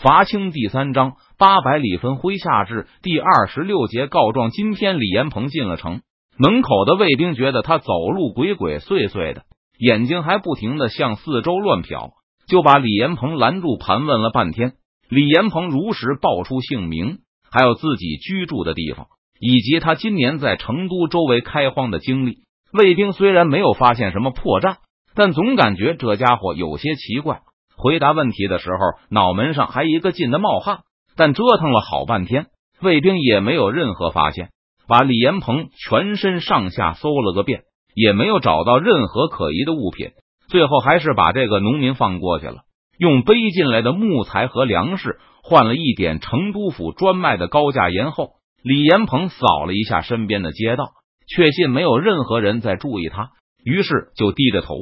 [0.00, 4.50] 伐清第三章八百里分麾下炙第二十六节告状。
[4.50, 6.02] 今天李延鹏进了城，
[6.38, 9.42] 门口的卫兵觉得他走路鬼鬼祟祟的，
[9.76, 12.12] 眼睛还不停的向四周乱瞟，
[12.46, 14.74] 就把李延鹏拦住，盘问了半天。
[15.08, 17.18] 李延鹏如实报出姓名，
[17.50, 19.08] 还有自己居住的地方，
[19.40, 22.44] 以及他今年在成都周围开荒的经历。
[22.72, 24.76] 卫兵虽然没有发现什么破绽，
[25.16, 27.40] 但总感觉这家伙有些奇怪。
[27.78, 30.80] 回答问题的时候，脑门上还一个劲的冒汗，
[31.16, 32.46] 但折腾了好半天，
[32.82, 34.50] 卫兵也没有任何发现。
[34.88, 37.62] 把李延鹏全身上下搜了个遍，
[37.94, 40.10] 也没有找到任何可疑的物品。
[40.48, 42.62] 最后还是把这个农民放过去了，
[42.98, 48.30] 用背进来的木材和粮食换了一点成都府专卖的高价盐后，
[48.62, 50.92] 李延鹏扫了一下身边的街道，
[51.28, 53.30] 确信没有任何人在注意他，
[53.62, 54.74] 于是就低着头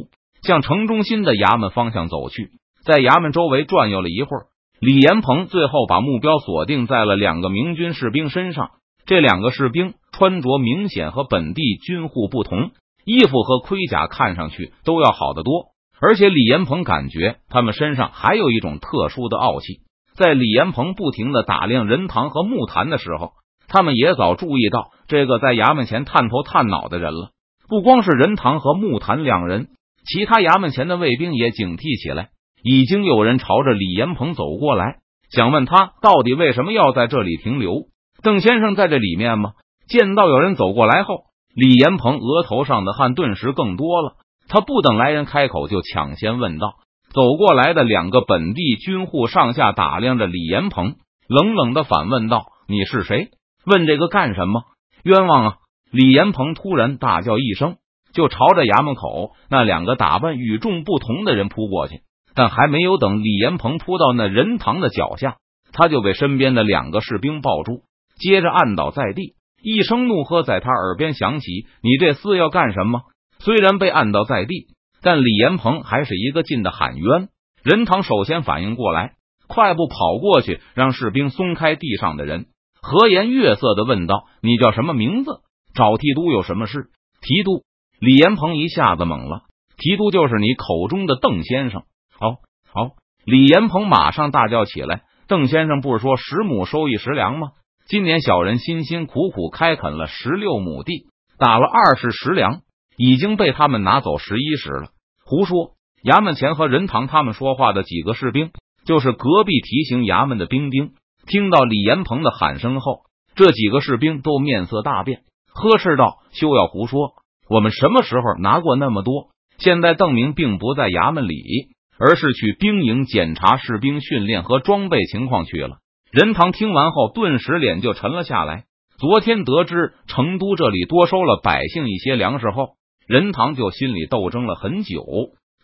[0.43, 2.53] 向城中心的衙门方向走去。
[2.87, 4.47] 在衙门周围转悠了一会儿，
[4.79, 8.71] 李延鹏最后把目标锁定在了两个明军士兵身上。
[9.07, 12.71] 这两个士兵穿着明显和本地军户不同，
[13.05, 15.75] 衣服和盔甲看上去都要好得多。
[16.01, 19.81] 而且李延鹏感觉他们身上还有一种特殊的傲气。
[20.15, 23.33] 在李延鹏不停的打量任堂和木坛的时候，
[23.67, 27.31] 他们也早注意到这个在衙门前探头探脑的人了。
[27.69, 29.71] 不光是任堂和木坛两人，
[30.07, 32.29] 其他衙门前的卫兵也警惕起来。
[32.69, 34.97] 已经有人朝着李延鹏走过来，
[35.31, 37.85] 想问他到底为什么要在这里停留？
[38.25, 39.53] 邓先生在这里面吗？
[39.87, 44.15] 见到有人走过来后，李延鹏额头上的汗顿时更多了。
[44.49, 46.75] 他不等来人开口，就抢先问道
[47.15, 50.97] ：“走过来的两个本地军户上下打量着李延鹏，
[51.29, 53.29] 冷冷的反问道：‘你是谁？
[53.65, 54.63] 问这个干什么？
[55.05, 55.55] 冤枉啊！’
[55.93, 57.77] 李延鹏突然大叫一声，
[58.13, 62.01] 就朝着衙门口那两个打扮与众不同的人扑过去。
[62.37, 65.39] 但还没有等李延鹏扑到那人堂的脚下，
[65.73, 67.81] 他就被身边的两个士兵抱住，
[68.21, 69.35] 接着按倒在地。
[69.63, 73.01] 一声怒喝在他耳边响起：“你这厮要干什么？”
[73.41, 74.69] 虽然被按倒在地，
[75.03, 77.29] 但李延鹏还是一个劲的喊冤。
[77.65, 79.15] 任堂首先反应过来，
[79.49, 82.47] 快步跑过去，让士兵松开地上的人，
[82.81, 85.41] 和颜悦色的问道：“你叫什么名字？
[85.75, 86.91] 找提督有什么事？”
[87.23, 87.63] 提督
[87.99, 89.45] 李延鹏一下子懵了
[89.79, 91.83] ：“提督就是你口中的邓先生。”
[92.19, 92.37] 好
[92.73, 92.93] 好，
[93.25, 97.51] 李延鹏马上大叫起来：“邓先生不是说十亩收益十粮吗？
[97.87, 102.63] 今年小人辛辛苦苦开垦了十六亩地，打了二十十粮，
[102.97, 104.89] 已经被他们拿走十一十了。
[105.25, 105.73] 胡说！”
[106.03, 108.51] 衙门前和任堂他们说话的几个士兵，
[108.85, 110.93] 就是隔壁提刑衙门的兵丁，
[111.27, 113.01] 听到李延鹏的喊声后，
[113.35, 115.23] 这几个士兵都面色大变，
[115.53, 117.15] 呵斥道：“休要胡说！
[117.49, 119.31] 我们什么时候拿过那么多？
[119.59, 125.79] 现在邓明并不在衙门里。”而是去兵营检查士兵训练和装备情况去了。
[126.13, 128.65] 任堂听完后，顿时脸就沉了下来。
[128.99, 135.05] 昨天得知成都这里多收了百姓一些粮食后，任堂就心里斗争了很久，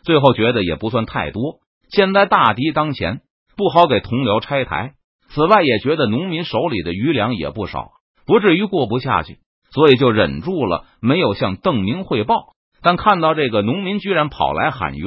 [0.05, 1.61] 最后觉得也不算太多。
[1.91, 3.21] 现在大敌当前，
[3.57, 4.93] 不好给同僚拆台。
[5.29, 7.93] 此外，也觉得农民手里的余粮也不少，
[8.27, 9.39] 不至于过不下去，
[9.71, 12.53] 所以就忍住了，没有向邓明汇报。
[12.83, 15.07] 但看到这个农民居然跑来喊冤。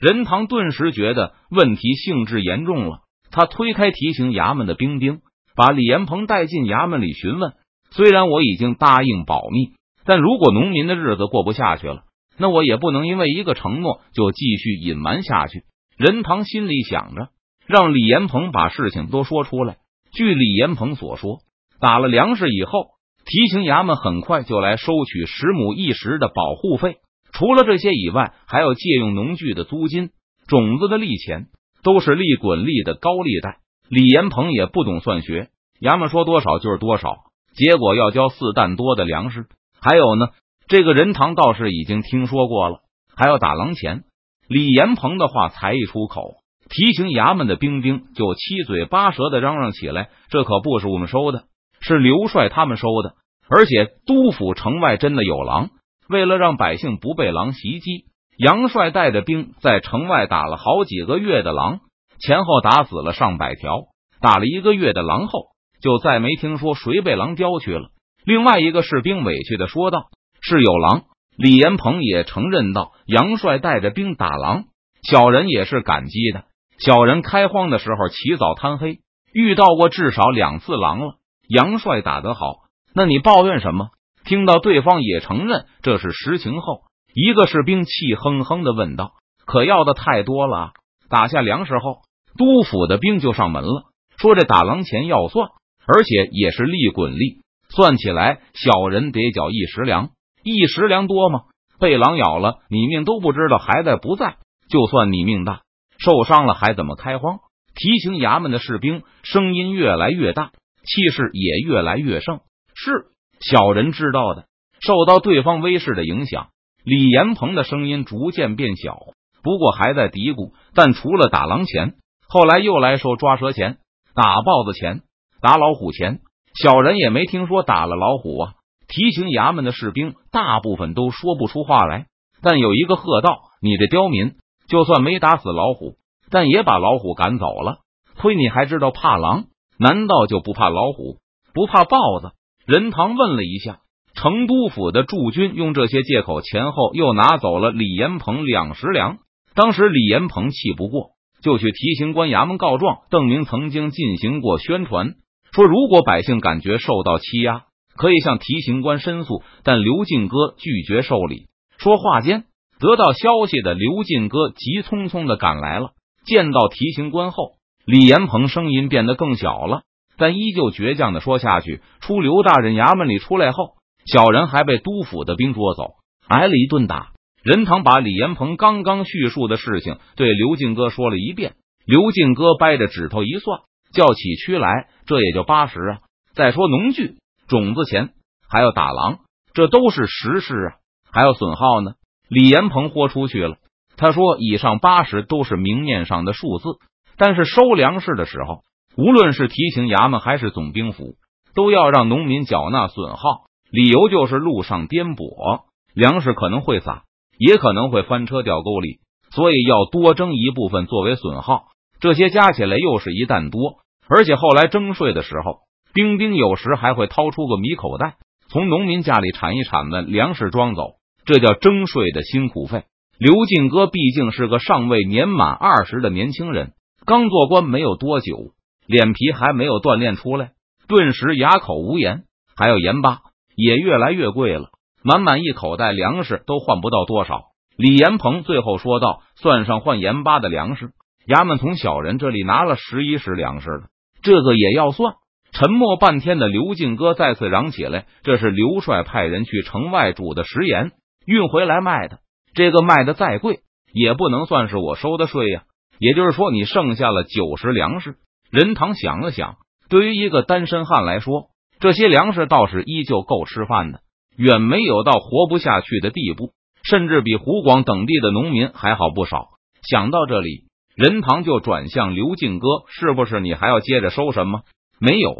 [0.00, 3.00] 任堂顿时觉得问题性质严重了，
[3.30, 5.20] 他推开提刑衙门的兵丁，
[5.54, 7.52] 把李延鹏带进衙门里询问。
[7.90, 9.72] 虽然我已经答应保密，
[10.06, 12.04] 但如果农民的日子过不下去了，
[12.38, 15.64] 那我也不能因为一个承诺就继续隐瞒下去。
[15.98, 17.28] 任堂心里想着，
[17.66, 19.76] 让李延鹏把事情都说出来。
[20.14, 21.40] 据李延鹏所说，
[21.78, 22.86] 打了粮食以后，
[23.26, 26.96] 提刑衙门很快就来收取十亩一石的保护费。
[27.40, 30.10] 除了这些以外，还要借用农具的租金、
[30.46, 31.46] 种子的利钱，
[31.82, 33.60] 都是利滚利的高利贷。
[33.88, 35.48] 李延鹏也不懂算学，
[35.80, 37.16] 衙门说多少就是多少，
[37.54, 39.46] 结果要交四担多的粮食。
[39.80, 40.26] 还有呢，
[40.68, 42.80] 这个人堂倒是已经听说过了，
[43.16, 44.04] 还要打狼钱。
[44.46, 46.34] 李延鹏的话才一出口，
[46.68, 51.44] 提醒衙门的兵丁就七嘴八舌的嚷嚷起来：“这可不是我们收的，
[51.80, 53.14] 是刘帅他们收的，
[53.48, 55.70] 而且都府城外真的有狼。”
[56.10, 61.78] 为了让百姓不被狼袭击，杨帅带着兵在城外打了好几个月的狼，
[62.18, 63.82] 前后打死了上百条。
[64.20, 65.44] 打了一个月的狼后，
[65.80, 67.90] 就再没听说谁被狼叼去了。
[68.24, 70.08] 另外一个士兵委屈的说道
[70.42, 71.04] ：“是有狼。”
[71.38, 74.64] 李延鹏也承认道：“杨帅带着兵打狼，
[75.02, 76.44] 小人也是感激的。
[76.78, 78.98] 小人开荒的时候起早贪黑，
[79.32, 81.14] 遇到过至少两次狼了。
[81.48, 82.56] 杨帅打得好，
[82.94, 83.90] 那你抱怨什么？”
[84.30, 86.82] 听到对方也承认这是实情后，
[87.12, 90.70] 一个士兵气哼哼的问道：“可要的太多了！
[91.08, 92.02] 打下粮食后，
[92.38, 93.86] 督府的兵就上门了，
[94.18, 95.48] 说这打狼钱要算，
[95.84, 97.40] 而且也是利滚利，
[97.70, 100.10] 算起来小人得缴一石粮，
[100.44, 101.40] 一石粮多吗？
[101.80, 104.36] 被狼咬了，你命都不知道还在不在。
[104.68, 105.62] 就算你命大，
[105.98, 107.40] 受伤了还怎么开荒？
[107.74, 110.52] 提刑衙门的士兵声音越来越大，
[110.84, 112.38] 气势也越来越盛。
[112.76, 113.06] 是
[113.40, 114.44] 小人知道的。
[114.80, 116.48] 受到对方威势的影响，
[116.84, 118.98] 李延鹏的声音逐渐变小，
[119.42, 120.52] 不过还在嘀咕。
[120.74, 121.96] 但除了打狼钱，
[122.26, 123.76] 后来又来说抓蛇钱、
[124.14, 125.02] 打豹子钱、
[125.42, 126.20] 打老虎钱，
[126.54, 128.52] 小人也没听说打了老虎啊。
[128.88, 132.06] 提刑衙门的士兵大部分都说不出话来，
[132.42, 135.96] 但有一个喝道：“你这刁民，就算没打死老虎，
[136.30, 137.80] 但也把老虎赶走了。
[138.16, 139.44] 亏你还知道怕狼，
[139.78, 141.18] 难道就不怕老虎，
[141.52, 142.32] 不怕豹子？”
[142.70, 143.80] 任堂问了一下，
[144.14, 149.18] 成都府的驻军用这些借口，前后又拿走了李延鹏两十粮。
[149.56, 151.08] 当时李延鹏气不过，
[151.42, 152.98] 就去提刑官衙门告状。
[153.10, 155.14] 邓明曾经进行过宣传，
[155.50, 157.64] 说如果百姓感觉受到欺压。
[157.96, 161.48] 可以向提刑官申诉，但刘进哥拒绝受理。
[161.76, 162.44] 说话间，
[162.78, 165.90] 得到消息的刘进哥急匆匆的赶来了。
[166.24, 169.82] 见到提刑官后，李延鹏声音变得更小了，
[170.20, 175.94] 但依旧倔强的说下去：“出刘大人衙门里出来后，小人还被督府的兵捉走，
[176.28, 177.12] 挨了一顿打。”
[177.42, 181.54] 任堂把李延鹏刚刚叙述的事情对刘进哥说了一遍。
[181.86, 183.60] 刘进哥掰着指头一算，
[183.94, 185.98] 叫起屈来：“这也就八十啊！
[186.34, 187.14] 再说农具。”
[187.48, 188.10] 种子钱
[188.46, 189.20] 还要打狼，
[189.54, 190.68] 这都是实事啊！
[191.10, 191.92] 还要损耗呢。
[192.28, 193.56] 李延鹏豁出去了。
[193.96, 196.78] 他说：“以上八十都是明面上的数字，
[197.16, 198.62] 但是收粮食的时候，
[199.00, 201.14] 无论是提刑衙门还是总兵府，
[201.54, 203.44] 都要让农民缴纳损耗。
[203.70, 205.62] 理由就是路上颠簸，
[205.94, 207.04] 粮食可能会洒，
[207.38, 208.98] 也可能会翻车掉沟里，
[209.30, 211.68] 所以要多征一部分作为损耗。
[211.98, 215.60] 这些加起来又是一担多，而且后来征税的时候。”
[215.92, 218.14] 兵丁有时还会掏出个米口袋，
[218.48, 220.82] 从农民家里铲一铲子粮食装走，
[221.24, 222.84] 这叫征税的辛苦费。
[223.18, 226.74] 刘进哥毕竟是个尚未年满二十的年轻人，
[227.06, 228.52] 刚做官没有多久，
[228.90, 230.50] 脸皮还没有锻炼出来，
[230.88, 232.24] 顿时哑口无言。
[232.56, 233.20] 还有盐巴
[233.54, 234.70] 也越来越贵了，
[235.04, 237.44] 满满一口袋粮食都换不到多少。
[237.76, 240.90] 李延鹏最后说道：“算上换盐巴的粮食，
[241.24, 243.82] 衙门从小人这里拿了十一石粮食了，
[244.22, 245.14] 这个也要算。”
[245.52, 250.90] 沉默半天的刘进哥再次嚷起来：“这是刘帅派人去城外煮的食盐，
[251.26, 252.18] 运回来卖的。
[252.54, 253.60] 这个卖的再贵，
[253.92, 255.62] 也不能算是我收的税呀。
[256.00, 258.16] 也就是说，你剩下了九十粮食。”
[258.50, 259.56] 任堂想了想，
[259.88, 264.00] 对于一个单身汉来说，这些粮食倒是依旧够吃饭的，
[264.36, 266.50] 远没有到活不下去的地步，
[266.82, 269.50] 甚至比湖广等地的农民还好不少。
[269.88, 270.64] 想到这里，
[270.96, 274.62] 任堂就转向刘进哥：“是不是你还要接着收什么？”
[275.00, 275.34] 没有，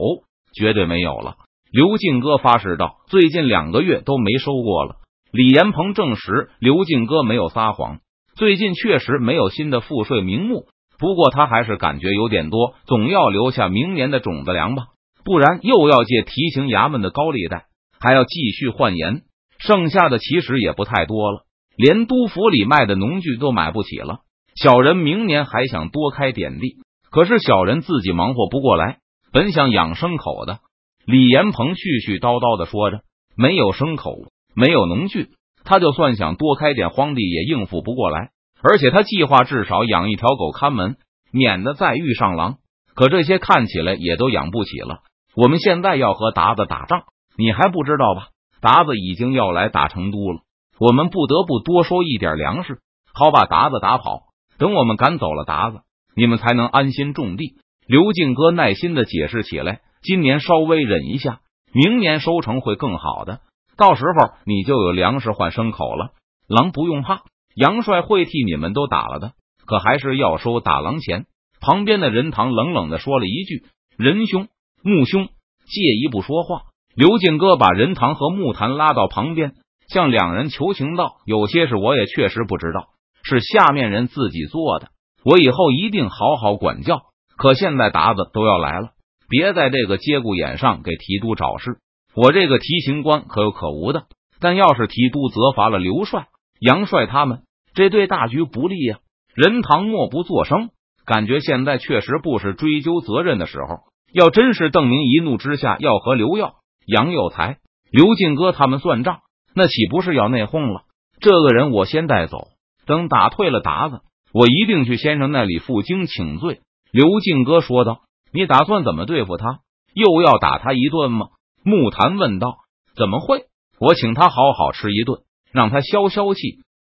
[0.55, 1.37] 绝对没有了。
[1.73, 4.97] 刘进哥发誓道：“最近两个月都没收过了。”
[5.33, 8.01] 李延鹏证实，刘进哥没有撒谎，
[8.35, 10.67] 最近确实没有新的赋税名目。
[11.01, 14.89] 不过他还是感觉有点多，总要留下明年的种子粮吧，
[15.25, 17.65] 不然又要借提刑衙门的高利贷，
[17.99, 19.23] 还要继续换盐，
[19.59, 21.45] 剩下的其实也不太多了，
[21.77, 24.19] 连督府里卖的农具都买不起了。
[24.55, 26.77] 小人明年还想多开点地，
[27.11, 28.99] 可是小人自己忙活不过来。
[29.33, 30.59] 本想养牲口的
[31.07, 33.01] 李延鹏絮絮叨叨的说着，
[33.37, 35.29] 没有牲口，没有农具，
[35.65, 38.33] 他就算想多开点荒地也应付不过来。
[38.63, 40.97] 而且他计划至少养一条狗看门，
[41.33, 42.57] 免得再遇上狼。
[42.95, 45.01] 可这些看起来也都养不起了。
[45.35, 47.05] 我们现在要和达子打仗，
[47.37, 48.29] 你还不知道吧？
[48.61, 50.41] 达子已经要来打成都了，
[50.79, 52.81] 我们不得不多收一点粮食，
[53.15, 54.25] 好把达子打跑。
[54.59, 55.79] 等我们赶走了达子，
[56.15, 57.55] 你们才能安心种地。
[57.87, 61.41] 刘进哥耐心的解释起来：“今年稍微忍一下，
[61.73, 63.41] 明年收成会更好的。
[63.79, 66.11] 到时候你就有粮食换牲口了。
[66.47, 67.23] 狼不用怕，
[67.61, 69.33] 杨帅会替你们都打了的。
[69.67, 71.27] 可还是要收打狼钱。”
[71.61, 73.65] 旁边的任堂冷冷的说了一句
[73.99, 74.49] ：“任兄、
[74.83, 76.63] 穆兄，借一步说话。”
[76.97, 79.53] 刘进哥把任堂和木坛拉到旁边，
[79.89, 82.89] 向两人求情道：“有些事我也确实不知道，
[83.23, 84.89] 是下面人自己做的。
[85.23, 87.03] 我以后一定好好管教。”
[87.37, 88.89] 可现在达子都要来了，
[89.29, 91.79] 别在这个节骨眼上给提督找事。
[92.15, 94.07] 我这个提刑官可有可无的，
[94.41, 96.27] 但要是提督责罚了刘帅、
[96.59, 97.43] 杨帅他们，
[97.75, 98.99] 这对大局不利呀。
[99.35, 100.71] 任堂默不作声，
[101.07, 103.91] 感觉现在确实不是追究责任的时候。
[104.13, 107.59] 要真是邓明一怒之下要和刘耀、杨有才、
[107.93, 109.21] 刘进哥他们算账，
[109.55, 110.83] 那岂不是要内讧了？
[111.21, 112.49] 这个人我先带走，
[112.87, 114.01] 等打退了鞑子，
[114.33, 116.61] 我一定去先生那里负荆请罪。
[116.91, 118.01] 刘进哥说道
[118.35, 119.61] ：“你打算怎么对付他？
[119.95, 121.29] 又要打他一顿吗？”
[121.63, 122.57] 木坛问道
[122.97, 123.45] ：“怎么会？
[123.79, 125.21] 我请他好好吃一顿，
[125.53, 126.41] 让他消消气。”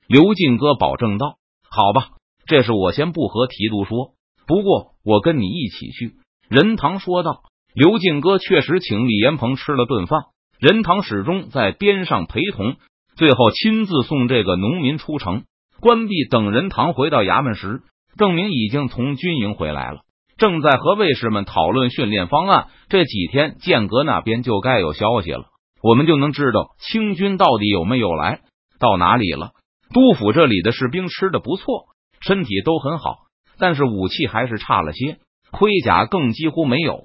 [0.10, 1.36] 刘进哥保证道
[1.70, 4.14] ：“好吧，这事我先不和提督说，
[4.48, 6.16] 不过我跟你一起去。”
[6.50, 7.44] 任堂说道。
[7.76, 10.22] 刘进哥确实请李延鹏吃了顿饭，
[10.60, 12.76] 任堂始终在边上陪同，
[13.16, 15.44] 最后亲自送这个农民出城。
[15.80, 17.84] 关闭等任堂回到衙门时，
[18.18, 20.00] 邓明已经从军营回来了。
[20.38, 22.68] 正在和卫士们讨论训练方案。
[22.90, 25.46] 这几天剑阁那边就该有消息了，
[25.84, 28.42] 我们就能知道清军到底有没有来，
[28.80, 29.52] 到哪里了。
[29.94, 31.88] 督府这里的士兵吃的不错，
[32.22, 33.18] 身体都很好，
[33.58, 35.18] 但是武器还是差了些，
[35.52, 37.00] 盔甲更几乎没有。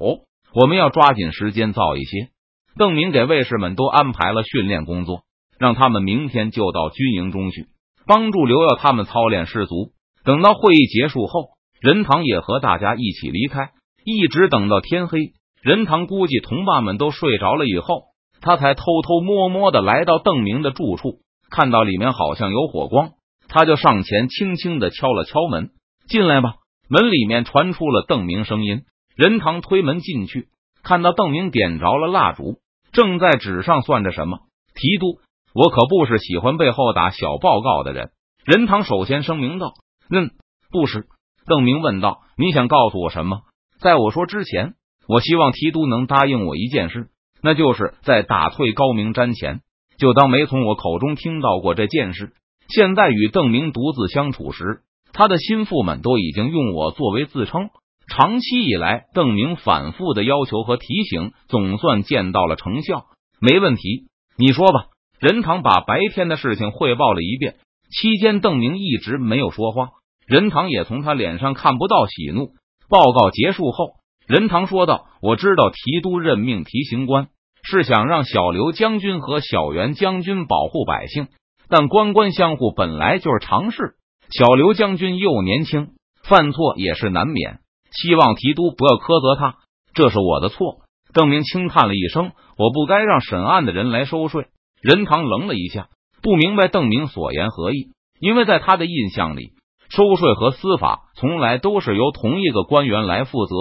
[0.54, 2.28] 我们要抓紧时间造一些。
[2.76, 5.22] 邓明给卫士们都安排了训练工作，
[5.58, 7.68] 让他们明天就到军营中去，
[8.06, 9.92] 帮助刘耀他们操练士卒。
[10.24, 11.54] 等到会议结束后。
[11.80, 13.72] 任堂也和大家一起离开，
[14.06, 15.18] 一直等到天黑。
[15.60, 18.04] 任堂估计同伴们都睡着了以后，
[18.40, 21.18] 他才偷偷摸摸的来到邓明的住处，
[21.50, 23.10] 看到里面好像有火光，
[23.48, 25.70] 他就上前轻轻的敲了敲门
[26.08, 26.54] ：“进来吧。”
[26.88, 28.82] 门里面传出了邓明声音。
[29.16, 30.48] 任堂推门进去，
[30.82, 32.58] 看到邓明点着了蜡烛，
[32.92, 34.40] 正在纸上算着什么。
[34.74, 35.20] 提督，
[35.54, 38.10] 我可不是喜欢背后打小报告的人。
[38.44, 39.72] 任堂首先声明道
[40.10, 40.32] ：“嗯，
[40.70, 41.06] 不是。”
[41.46, 43.42] 邓明问道：“你想告诉我什么？
[43.78, 44.74] 在我说之前，
[45.06, 47.08] 我希望提督能答应我一件事，
[47.40, 49.60] 那就是在打退高明瞻前，
[49.98, 52.32] 就当没从我口中听到过这件事。
[52.68, 54.80] 现在与邓明独自相处时，
[55.12, 57.70] 他的心腹们都已经用我作为自称。
[58.06, 63.06] 长期以来，邓明反复的要求和提醒，总算见到了成效。
[63.40, 64.86] 没问题，你说吧。”
[65.20, 67.54] 任堂把白天的事情汇报了一遍，
[67.90, 69.90] 期间邓明一直没有说话。
[70.26, 72.50] 任堂也从他脸上看不到喜怒。
[72.90, 73.94] 报告结束后，
[74.26, 77.28] 任堂说道：“我知道提督任命提刑官
[77.64, 81.28] 是想让小刘将军和小袁将军保护百姓，
[81.68, 83.94] 但官官相护本来就是常事。
[84.30, 85.88] 小刘将军又年轻，
[86.22, 87.58] 犯错也是难免。
[87.90, 89.56] 希望提督不要苛责他，
[89.94, 90.82] 这是我的错。”
[91.14, 94.46] 邓明轻叹了一声：“我不该让审案的人来收税。”
[94.82, 95.88] 任堂愣了一下，
[96.22, 97.90] 不明白邓明所言何意，
[98.20, 99.52] 因为在他的印象里。
[99.90, 103.54] 收税和司法从来都是由同一个官员来负责。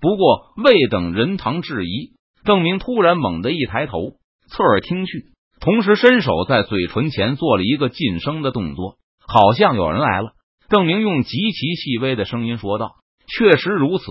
[0.00, 2.12] 不过未等任堂质疑，
[2.44, 4.12] 邓明突然猛地一抬头，
[4.48, 8.96] 侧耳听去，同时伸手在嘴唇前做了一个噤声的动作，
[9.26, 10.32] 好像有人来了。
[10.68, 12.96] 邓明用极其细微的声音说道
[13.26, 14.04] ：“确实如此。”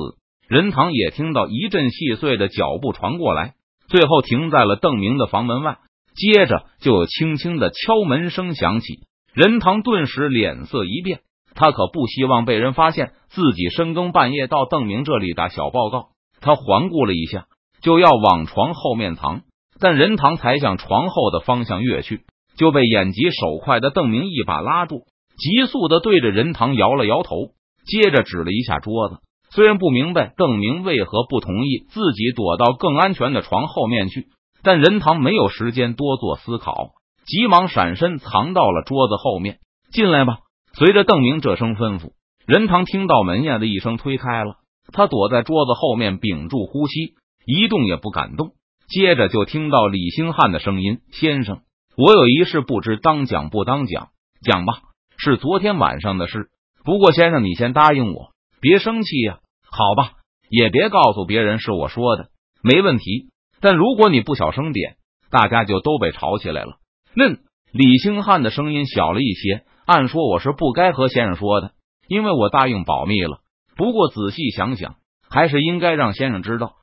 [0.50, 3.54] 任堂也听到一阵细碎的脚步传过来，
[3.88, 5.78] 最后停在了邓明的房门外，
[6.16, 9.08] 接着就有轻轻的敲门声响起。
[9.34, 11.22] 任堂顿时脸色一变。
[11.56, 16.10] 他可不希望被人发现自己深更半夜到邓明这里打小报告。
[16.42, 17.46] 他环顾了一下，
[17.84, 19.42] 就要往床后面藏，
[19.80, 22.22] 但任堂才向床后的方向跃去，
[22.58, 25.04] 就被眼疾手快的邓明一把拉住，
[25.38, 27.36] 急速的对着任堂摇了摇头，
[27.86, 29.18] 接着指了一下桌子。
[29.52, 34.30] 虽然不明白邓明为何不同意自己躲到更安全的床后面去，
[34.64, 36.92] 但任堂没有时间多做思考，
[37.28, 39.60] 急忙闪身藏到了桌子后面。
[39.92, 40.40] 进来吧。
[40.76, 42.14] 随着邓明这声吩咐，
[42.48, 44.56] 任堂听到门呀的一声推开了，
[44.92, 47.14] 他躲在桌子后面屏住呼吸，
[47.46, 48.52] 一动也不敢动。
[48.88, 51.62] 接着就听到李兴汉的声音：“先生，
[51.98, 54.10] 我有一事，不知当讲不当讲？
[54.42, 54.74] 讲吧，
[55.18, 56.50] 是昨天晚上的事。
[56.84, 58.32] 不过先生，你先答应我，
[58.62, 59.40] 别生气呀。
[59.70, 60.14] 好吧，
[60.50, 62.28] 也别告诉别人是我说的，
[62.62, 63.30] 没问题。
[63.62, 64.98] 但如果你不小声点，
[65.32, 66.78] 大家就都被吵起来了。”
[67.16, 67.40] 嫩
[67.72, 69.64] 李兴汉的声音小了一些。
[69.86, 71.72] 按说我是不该和先生说的，
[72.08, 73.40] 因为我答应保密了。
[73.76, 74.96] 不过仔细想想，
[75.30, 76.76] 还是应该让先生知道。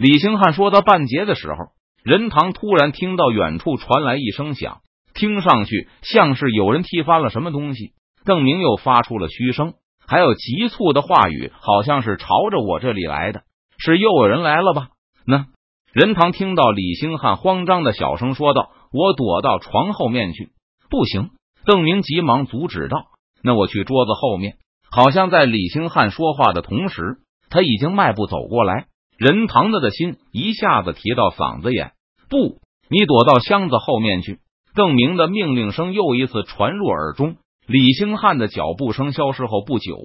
[0.00, 1.56] 李兴汉说到半截的时候，
[2.02, 4.78] 任堂突然听到远处传来一声响，
[5.12, 7.92] 听上去像是有人踢翻了什么东西。
[8.24, 9.74] 邓明又发出了嘘声，
[10.06, 13.42] 还有急促的话语，好像是朝着我这里来的，
[13.76, 14.88] 是又有人来了吧？
[15.26, 15.48] 那
[15.92, 20.48] 任堂听到李兴汉慌张的小声说道：“我躲到床后面去，
[20.88, 21.28] 不行。”
[21.66, 23.04] 邓明急忙阻止道
[23.44, 24.56] ：“那我去桌子后面。”
[24.90, 27.18] 好像在李兴汉说话的同时，
[27.50, 28.86] 他已经迈步走过来。
[29.20, 31.92] 任堂子的心一下子提到嗓子眼。
[32.30, 32.56] 不，
[32.88, 34.38] 你躲到箱子后面去！
[34.74, 37.36] 邓明的命令声又一次传入耳中。
[37.66, 39.98] 李兴汉的脚步声消失后不久，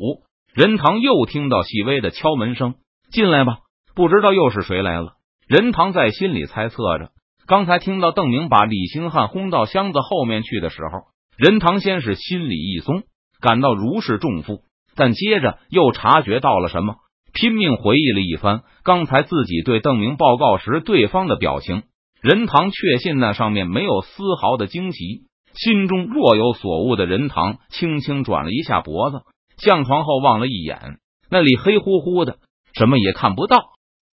[0.54, 2.76] 任堂又听到细微的敲门声
[3.10, 3.60] ：“进来吧。”
[3.96, 5.14] 不知道又是谁来了。
[5.48, 7.12] 任堂在心里猜测着，
[7.48, 11.04] 刚才听到邓明把李兴汉轰到箱子后面去的时候。
[11.38, 13.04] 任堂先是心里一松，
[13.40, 16.96] 感到如释重负，但接着又察觉到了什么，
[17.36, 21.84] 拼命回忆了一番刚才自己对邓明报告时对方的表情。
[22.22, 29.22] 任堂确信那上面没有丝毫的惊奇，心中若有所悟的任堂轻轻转了一下脖子，
[29.58, 30.98] 向床后望了一眼，
[31.30, 32.38] 那里黑乎乎的，
[32.74, 33.66] 什么也看不到。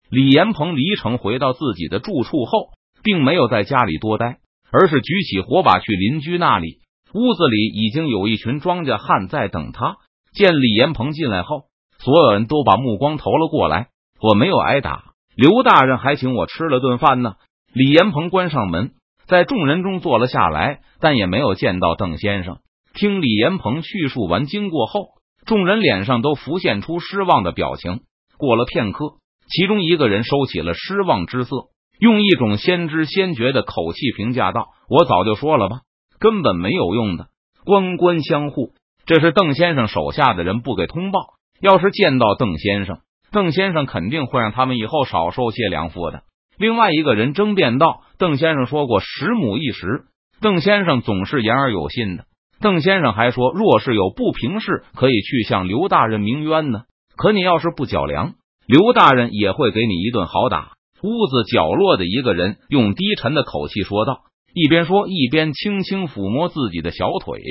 [0.09, 2.71] 李延鹏离城回到自己的住处后，
[3.03, 4.39] 并没有在家里多待，
[4.71, 6.79] 而是举起火把去邻居那里。
[7.13, 9.97] 屋子里已经有一群庄稼汉在等他。
[10.33, 11.65] 见李延鹏进来后，
[12.03, 13.87] 所有人都把目光投了过来。
[14.19, 17.35] 我没有挨打，刘大人还请我吃了顿饭呢。
[17.73, 18.91] 李延鹏关上门，
[19.27, 22.57] 在众人中坐了下来，但也没有见到邓先生。
[22.93, 25.09] 听李延鹏叙述完经过后，
[25.45, 28.01] 众人脸上都浮现出失望的表情。
[28.37, 29.15] 过了片刻。
[29.53, 31.65] 其中一个人收起了失望之色，
[31.99, 35.81] 用一种先知先觉的口气评价道：“我早就说了吧，
[36.19, 37.27] 根本没有用的，
[37.65, 38.71] 官官相护。
[39.05, 41.19] 这是邓先生手下的人不给通报。
[41.61, 42.99] 要是见到邓先生，
[43.31, 46.23] 邓先生肯定会让他们以后少受些粮赋的。”
[46.57, 50.05] 另外一个人争辩道：“邓先生说过十亩一石，
[50.41, 52.25] 邓先生总是言而有信的。
[52.59, 56.81] 邓先生还说，若是有不平事，可以去向刘大人鸣冤呢。
[57.15, 58.33] 可你要是不缴粮。”
[58.67, 60.73] 刘大人也会给你一顿好打。
[61.01, 64.21] 屋子角落的一个人用低沉的口气说道，
[64.53, 67.41] 一边说一边轻轻抚摸自己的小腿。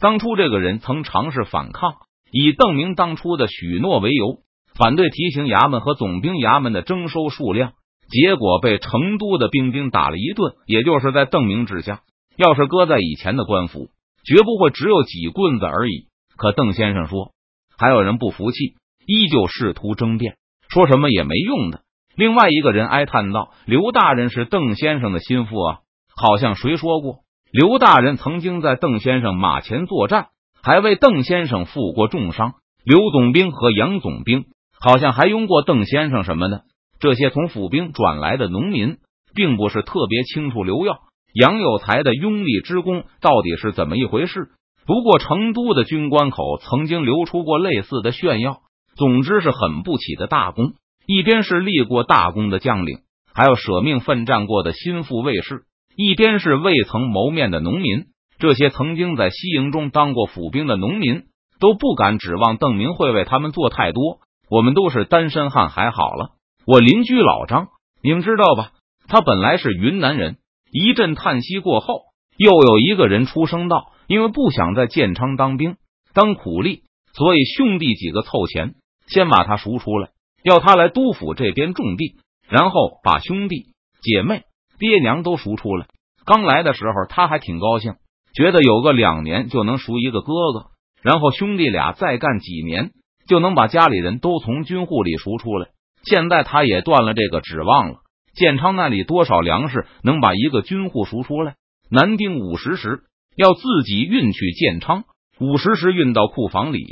[0.00, 1.92] 当初这个人曾尝试反抗，
[2.30, 4.40] 以邓明当初的许诺为由，
[4.78, 7.72] 反对提刑衙门和总兵衙门的征收数量，
[8.08, 10.54] 结果被成都的兵丁打了一顿。
[10.66, 12.00] 也就是在邓明之下，
[12.36, 13.88] 要是搁在以前的官府，
[14.24, 16.08] 绝不会只有几棍子而已。
[16.36, 17.32] 可邓先生说，
[17.78, 18.74] 还有人不服气，
[19.06, 20.36] 依旧试图争辩。
[20.68, 21.80] 说什么也没用的。
[22.16, 25.78] 另外一个人哀叹道：“刘大人是邓先生的心腹啊，
[26.16, 27.20] 好像谁说过，
[27.52, 30.28] 刘大人曾经在邓先生马前作战，
[30.66, 32.54] 还为邓先生负过重伤。
[32.84, 34.46] 刘总兵和杨总兵
[34.80, 36.62] 好像还拥过邓先生什么呢？
[36.98, 38.96] 这些从府兵转来的农民，
[39.32, 40.98] 并不是特别清楚刘耀、
[41.32, 44.48] 杨有才的拥立之功到底是怎么一回事。
[44.88, 48.58] 不过成都的军官口曾经流出过类似的炫耀。”
[48.98, 50.72] 总之是很不起的大功，
[51.06, 53.00] 一边是立过大功的将领，
[53.32, 55.62] 还有舍命奋战过的心腹卫士，
[55.96, 58.06] 一边是未曾谋面的农民。
[58.38, 61.24] 这些曾经在西营中当过府兵的农民
[61.58, 64.18] 都不敢指望邓明会为他们做太多。
[64.48, 66.30] 我们都是单身汉，还好了。
[66.66, 67.68] 我邻居老张，
[68.02, 68.70] 你们知道吧？
[69.08, 70.36] 他本来是云南人。
[70.70, 72.02] 一阵叹息过后，
[72.36, 75.76] 又有一个人出声道：“因为不想在建昌当兵
[76.12, 78.74] 当苦力，所以兄弟几个凑钱。”
[79.08, 80.08] 先把他赎出来，
[80.42, 82.16] 要他来督府这边种地，
[82.48, 83.66] 然后把兄弟
[84.02, 84.42] 姐妹、
[84.80, 85.86] 爹娘都赎出来。
[86.24, 87.94] 刚来的时候他还挺高兴，
[88.36, 90.66] 觉得有个两年就能赎一个哥哥，
[91.02, 92.90] 然后兄弟俩再干几年
[93.26, 95.68] 就能把家里人都从军户里赎出来。
[96.04, 98.00] 现在他也断了这个指望了。
[98.34, 101.54] 建昌那里多少粮食能把一个军户赎出来？
[101.90, 103.00] 南丁五十石
[103.34, 105.04] 要自己运去建昌，
[105.40, 106.84] 五十石运到库房里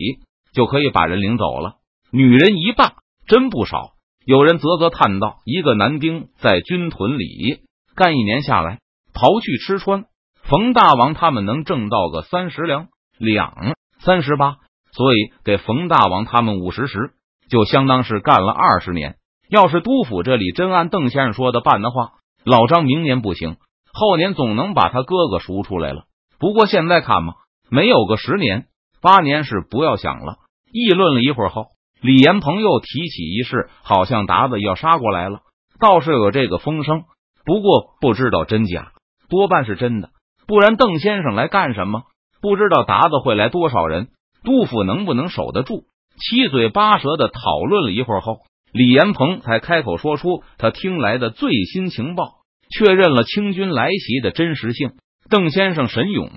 [0.55, 1.75] 就可以把人领走了。
[2.11, 2.95] 女人一半
[3.27, 3.91] 真不少，
[4.25, 7.59] 有人啧啧叹道：“一个男丁在军屯里
[7.95, 8.79] 干一年下来，
[9.13, 10.07] 刨去吃穿，
[10.49, 14.57] 冯大王他们能挣到个三十两两三十八，
[14.93, 17.13] 所以给冯大王他们五十石，
[17.49, 19.17] 就相当是干了二十年。
[19.49, 22.13] 要是督府这里真按邓先生说的办的话，
[22.45, 23.57] 老张明年不行，
[23.93, 26.05] 后年总能把他哥哥赎出来了。
[26.39, 27.35] 不过现在看嘛，
[27.71, 28.67] 没有个十年
[29.01, 30.37] 八年是不要想了。”
[30.71, 31.69] 议论了一会儿后。
[32.03, 35.41] 李延鹏又提起一事，好像达子要杀过来了，
[35.81, 37.05] 倒是有这个风声，
[37.47, 38.93] 不过不知道真假，
[39.31, 40.11] 多半是真的。
[40.47, 42.03] 不然邓先生来干什么？
[42.41, 44.09] 不知道达子会来多少人，
[44.45, 45.85] 杜甫能不能守得住？
[46.17, 48.41] 七嘴八舌的讨论了一会儿后，
[48.73, 52.25] 李延鹏才开口说出他听来的最新情报，
[52.71, 54.93] 确认了清军来袭的真实性。
[55.31, 56.29] 邓先生神勇，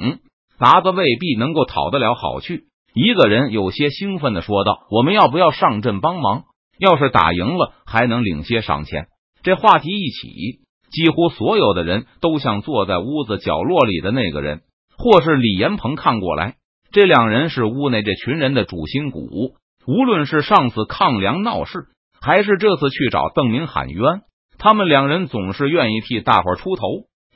[0.57, 2.67] 达子未必能够讨得了好去。
[2.93, 6.45] 一个人有些兴奋的说道：“我们要不要上阵帮忙？
[6.79, 9.07] 要是打赢了，还能领些赏钱。”
[9.43, 14.61] 这话题一起，几乎所有的人都向坐在屋子角落里的那个人，
[14.97, 16.55] 或是李延鹏看过来。
[16.91, 19.55] 这两人是屋内这群人的主心骨。
[19.85, 21.87] 无论是上次抗粮闹事，
[22.21, 24.21] 还是这次去找邓明喊冤，
[24.57, 26.83] 他们两人总是愿意替大伙出头。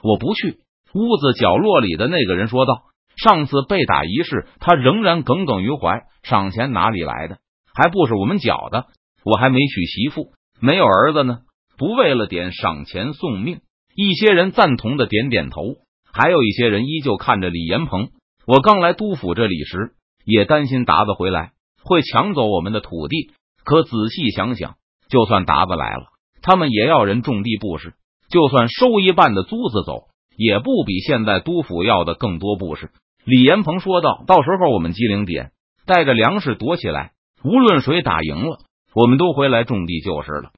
[0.03, 0.59] 我不去。
[0.93, 2.83] 屋子角落里的那个人说道。
[3.17, 6.03] 上次被打一事，他仍然耿耿于怀。
[6.23, 7.37] 赏钱哪里来的？
[7.75, 8.85] 还不是我们缴的。
[9.23, 11.39] 我还没娶媳妇，没有儿子呢，
[11.81, 13.61] 不为了点赏钱送命？
[13.95, 15.63] 一些人赞同的点点头，
[16.13, 18.09] 还有一些人依旧看着李延鹏。
[18.45, 23.31] 我刚来督府这里时，也担心达子回来会抢走我们的土地，
[23.63, 24.75] 可仔细想想，
[25.09, 26.03] 就算达子来了，
[26.43, 27.95] 他们也要人种地布施。
[28.29, 30.03] 就算收一半的租子走，
[30.37, 32.91] 也不比现在督府要的更多布施。
[33.25, 35.49] 李延鹏说道：“到时候我们机灵点，
[35.87, 37.13] 带着粮食躲起来，
[37.43, 38.59] 无论谁打赢了，
[38.93, 40.51] 我们都回来种地就是了。”